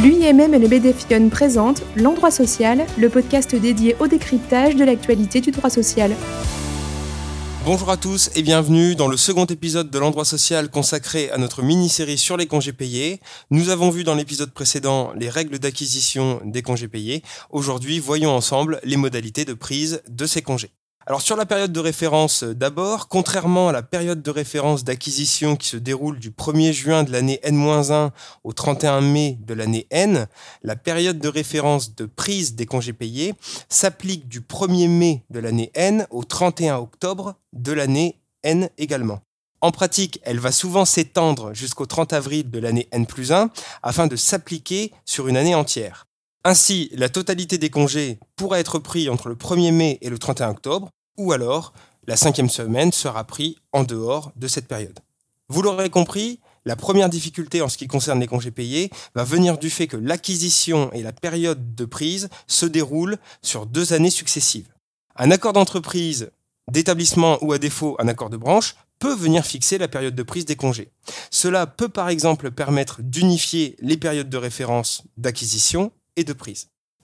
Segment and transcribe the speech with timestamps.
[0.00, 5.52] L'UIMM et le BDFION présentent L'Endroit Social, le podcast dédié au décryptage de l'actualité du
[5.52, 6.12] droit social.
[7.64, 11.62] Bonjour à tous et bienvenue dans le second épisode de l'endroit social consacré à notre
[11.62, 13.20] mini-série sur les congés payés.
[13.50, 17.22] Nous avons vu dans l'épisode précédent les règles d'acquisition des congés payés.
[17.50, 20.70] Aujourd'hui, voyons ensemble les modalités de prise de ces congés.
[21.04, 25.56] Alors sur la période de référence euh, d'abord, contrairement à la période de référence d'acquisition
[25.56, 28.10] qui se déroule du 1er juin de l'année N-1
[28.44, 30.28] au 31 mai de l'année N,
[30.62, 33.34] la période de référence de prise des congés payés
[33.68, 39.22] s'applique du 1er mai de l'année N au 31 octobre de l'année N également.
[39.60, 43.50] En pratique, elle va souvent s'étendre jusqu'au 30 avril de l'année N plus 1
[43.82, 46.06] afin de s'appliquer sur une année entière.
[46.44, 50.50] Ainsi, la totalité des congés pourra être pris entre le 1er mai et le 31
[50.50, 51.72] octobre, ou alors
[52.08, 54.98] la cinquième semaine sera prise en dehors de cette période.
[55.48, 59.56] Vous l'aurez compris, la première difficulté en ce qui concerne les congés payés va venir
[59.56, 64.68] du fait que l'acquisition et la période de prise se déroulent sur deux années successives.
[65.14, 66.30] Un accord d'entreprise,
[66.70, 70.44] d'établissement ou à défaut un accord de branche peut venir fixer la période de prise
[70.44, 70.90] des congés.
[71.30, 75.92] Cela peut par exemple permettre d'unifier les périodes de référence d'acquisition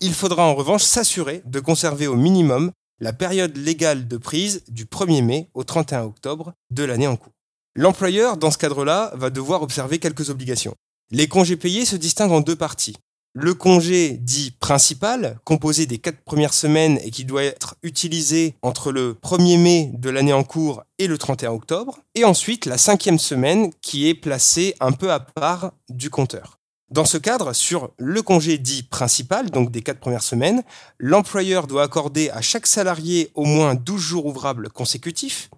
[0.00, 4.84] Il faudra en revanche s'assurer de conserver au minimum la période légale de prise du
[4.86, 7.32] 1er mai au 31 octobre de l'année en cours.
[7.74, 10.74] L'employeur, dans ce cadre-là, va devoir observer quelques obligations.
[11.10, 12.96] Les congés payés se distinguent en deux parties.
[13.34, 18.92] Le congé dit principal, composé des quatre premières semaines et qui doit être utilisé entre
[18.92, 21.98] le 1er mai de l'année en cours et le 31 octobre.
[22.14, 26.55] Et ensuite, la cinquième semaine qui est placée un peu à part du compteur.
[26.90, 30.62] Dans ce cadre, sur le congé dit principal, donc des quatre premières semaines,
[31.00, 35.50] l'employeur doit accorder à chaque salarié au moins 12 jours ouvrables consécutifs.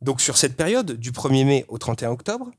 [0.00, 2.50] Donc sur cette période, du 1er mai au 31 octobre,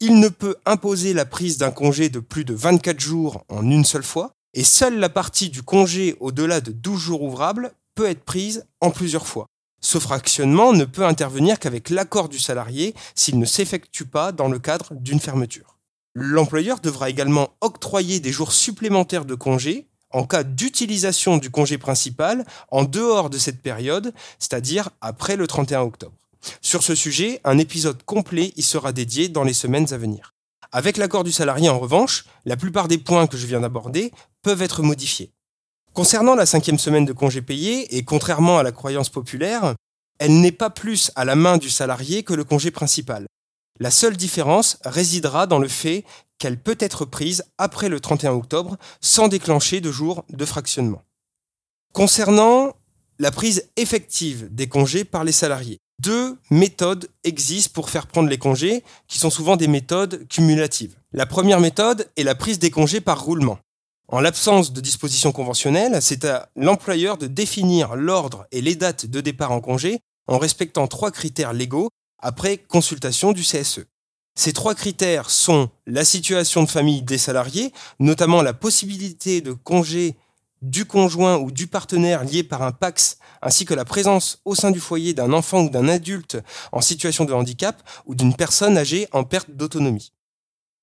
[0.00, 3.86] il ne peut imposer la prise d'un congé de plus de 24 jours en une
[3.86, 8.22] seule fois, et seule la partie du congé au-delà de 12 jours ouvrables peut être
[8.22, 9.46] prise en plusieurs fois.
[9.80, 14.58] Ce fractionnement ne peut intervenir qu'avec l'accord du salarié s'il ne s'effectue pas dans le
[14.58, 15.78] cadre d'une fermeture.
[16.14, 22.44] L'employeur devra également octroyer des jours supplémentaires de congé en cas d'utilisation du congé principal
[22.70, 26.12] en dehors de cette période, c'est-à-dire après le 31 octobre.
[26.60, 30.34] Sur ce sujet, un épisode complet y sera dédié dans les semaines à venir.
[30.70, 34.12] Avec l'accord du salarié, en revanche, la plupart des points que je viens d'aborder
[34.42, 35.32] peuvent être modifiés.
[35.94, 39.74] Concernant la cinquième semaine de congé payé, et contrairement à la croyance populaire,
[40.18, 43.26] elle n'est pas plus à la main du salarié que le congé principal.
[43.80, 46.04] La seule différence résidera dans le fait
[46.38, 51.02] qu'elle peut être prise après le 31 octobre sans déclencher de jour de fractionnement.
[51.92, 52.72] Concernant
[53.18, 58.38] la prise effective des congés par les salariés, deux méthodes existent pour faire prendre les
[58.38, 60.96] congés, qui sont souvent des méthodes cumulatives.
[61.12, 63.58] La première méthode est la prise des congés par roulement.
[64.08, 69.20] En l'absence de dispositions conventionnelles, c'est à l'employeur de définir l'ordre et les dates de
[69.20, 71.88] départ en congé en respectant trois critères légaux
[72.22, 73.80] après consultation du CSE.
[74.34, 80.16] Ces trois critères sont la situation de famille des salariés, notamment la possibilité de congé
[80.62, 84.70] du conjoint ou du partenaire lié par un PAX, ainsi que la présence au sein
[84.70, 86.38] du foyer d'un enfant ou d'un adulte
[86.70, 90.12] en situation de handicap ou d'une personne âgée en perte d'autonomie.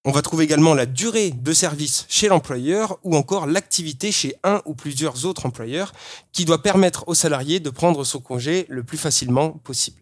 [0.05, 4.61] On va trouver également la durée de service chez l'employeur ou encore l'activité chez un
[4.65, 5.93] ou plusieurs autres employeurs
[6.31, 10.01] qui doit permettre au salarié de prendre son congé le plus facilement possible.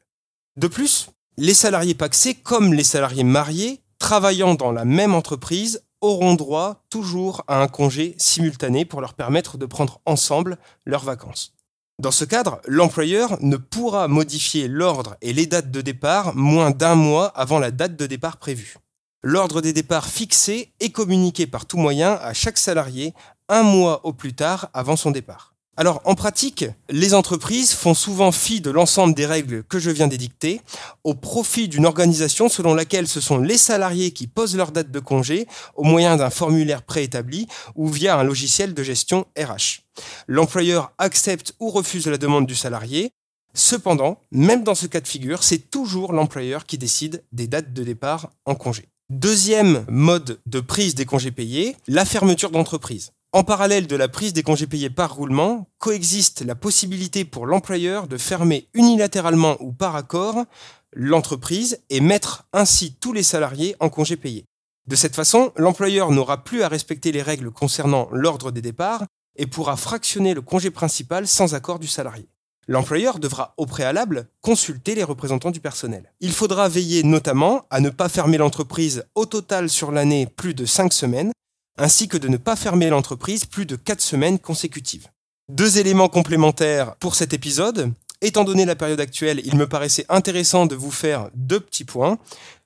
[0.55, 6.35] De plus, les salariés paxés, comme les salariés mariés, travaillant dans la même entreprise, auront
[6.35, 11.53] droit toujours à un congé simultané pour leur permettre de prendre ensemble leurs vacances.
[11.99, 16.93] Dans ce cadre, l'employeur ne pourra modifier l'ordre et les dates de départ moins d'un
[16.93, 18.75] mois avant la date de départ prévue.
[19.23, 23.15] L'ordre des départs fixé est communiqué par tout moyen à chaque salarié
[23.49, 25.56] un mois au plus tard avant son départ.
[25.79, 30.07] Alors en pratique, les entreprises font souvent fi de l'ensemble des règles que je viens
[30.07, 30.59] d'édicter
[31.03, 34.99] au profit d'une organisation selon laquelle ce sont les salariés qui posent leur date de
[34.99, 35.45] congé
[35.75, 39.83] au moyen d'un formulaire préétabli ou via un logiciel de gestion RH.
[40.25, 43.11] L'employeur accepte ou refuse la demande du salarié.
[43.53, 47.83] Cependant, même dans ce cas de figure, c'est toujours l'employeur qui décide des dates de
[47.83, 48.89] départ en congé.
[49.11, 53.11] Deuxième mode de prise des congés payés, la fermeture d'entreprise.
[53.33, 58.07] En parallèle de la prise des congés payés par roulement, coexiste la possibilité pour l'employeur
[58.07, 60.45] de fermer unilatéralement ou par accord
[60.93, 64.45] l'entreprise et mettre ainsi tous les salariés en congés payés.
[64.87, 69.03] De cette façon, l'employeur n'aura plus à respecter les règles concernant l'ordre des départs
[69.35, 72.29] et pourra fractionner le congé principal sans accord du salarié.
[72.69, 76.13] L'employeur devra au préalable consulter les représentants du personnel.
[76.21, 80.65] Il faudra veiller notamment à ne pas fermer l'entreprise au total sur l'année plus de
[80.65, 81.31] 5 semaines
[81.77, 85.07] ainsi que de ne pas fermer l'entreprise plus de 4 semaines consécutives.
[85.49, 87.93] Deux éléments complémentaires pour cet épisode.
[88.21, 92.17] Étant donné la période actuelle, il me paraissait intéressant de vous faire deux petits points.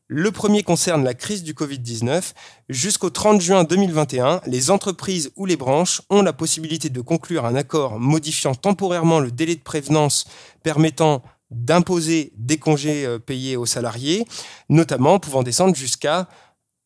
[0.08, 2.34] Le premier concerne la crise du Covid-19.
[2.70, 7.56] Jusqu'au 30 juin 2021, les entreprises ou les branches ont la possibilité de conclure un
[7.56, 10.26] accord modifiant temporairement le délai de prévenance
[10.64, 14.26] permettant d'imposer des congés euh, payés aux salariés,
[14.70, 16.28] notamment pouvant descendre jusqu'à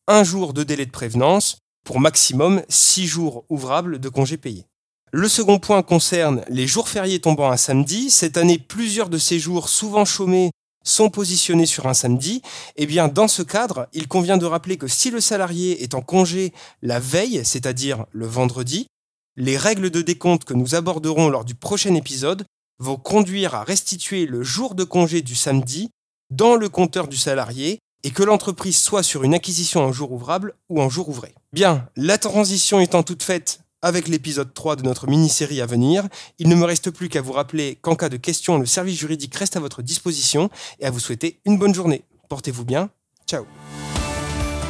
[0.06, 4.66] un jour de délai de prévenance pour maximum six jours ouvrables de congés payés.
[5.12, 8.10] Le second point concerne les jours fériés tombant un samedi.
[8.10, 10.50] Cette année, plusieurs de ces jours, souvent chômés,
[10.84, 12.42] sont positionnés sur un samedi.
[12.74, 16.02] Eh bien, dans ce cadre, il convient de rappeler que si le salarié est en
[16.02, 16.52] congé
[16.82, 18.88] la veille, c'est-à-dire le vendredi,
[19.36, 22.44] les règles de décompte que nous aborderons lors du prochain épisode
[22.78, 25.90] vont conduire à restituer le jour de congé du samedi
[26.30, 30.54] dans le compteur du salarié et que l'entreprise soit sur une acquisition en jour ouvrable
[30.68, 31.34] ou en jour ouvré.
[31.52, 36.06] Bien, la transition étant toute faite avec l'épisode 3 de notre mini-série à venir,
[36.38, 39.34] il ne me reste plus qu'à vous rappeler qu'en cas de question, le service juridique
[39.34, 42.04] reste à votre disposition et à vous souhaiter une bonne journée.
[42.28, 42.90] Portez-vous bien.
[43.26, 43.44] Ciao.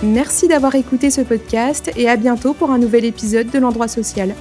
[0.03, 4.35] Merci d'avoir écouté ce podcast et à bientôt pour un nouvel épisode de l'endroit social.